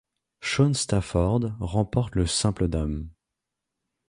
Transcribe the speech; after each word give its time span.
Shaun 0.39 0.73
Stafford 0.73 1.53
remporte 1.59 2.15
le 2.15 2.25
simple 2.25 2.67
dames. 2.67 3.07